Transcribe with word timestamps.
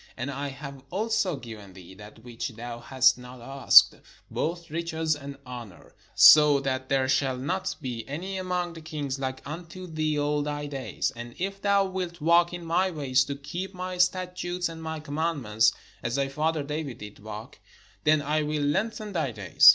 And 0.17 0.31
I 0.31 0.47
have 0.47 0.81
also 0.89 1.35
given 1.35 1.73
thee 1.73 1.93
that 1.93 2.23
which 2.23 2.49
thou 2.55 2.79
hast 2.79 3.19
not 3.19 3.39
asked, 3.39 3.95
both 4.31 4.71
riches, 4.71 5.15
and 5.15 5.37
honour: 5.45 5.93
so 6.15 6.59
that 6.61 6.89
there 6.89 7.07
shall 7.07 7.37
not 7.37 7.75
be 7.83 8.03
any 8.07 8.39
among 8.39 8.73
the 8.73 8.81
kings 8.81 9.19
like 9.19 9.43
unto 9.47 9.85
thee 9.85 10.17
all 10.17 10.41
thy 10.41 10.65
days. 10.65 11.11
And 11.15 11.35
if 11.37 11.61
thou 11.61 11.85
wilt 11.85 12.19
walk 12.19 12.51
in 12.51 12.65
my 12.65 12.89
ways, 12.89 13.23
to 13.25 13.35
keep 13.35 13.75
my 13.75 13.99
statutes 13.99 14.69
and 14.69 14.81
my 14.81 14.99
commandments, 14.99 15.71
as 16.01 16.15
thy 16.15 16.29
father 16.29 16.63
David 16.63 16.97
did 16.97 17.19
walk, 17.19 17.59
then 18.03 18.23
I 18.23 18.41
will 18.41 18.63
lengthen 18.63 19.13
thy 19.13 19.29
days." 19.31 19.69